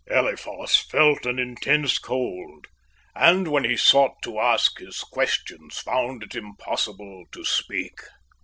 Eliphas 0.09 0.77
felt 0.77 1.27
an 1.27 1.37
intense 1.37 1.99
cold, 1.99 2.65
and 3.13 3.47
when 3.47 3.63
he 3.65 3.77
sought 3.77 4.15
to 4.23 4.39
ask 4.39 4.79
his 4.79 4.97
questions 5.01 5.77
found 5.77 6.23
it 6.23 6.33
impossible 6.33 7.23
to 7.31 7.45
speak. 7.45 7.99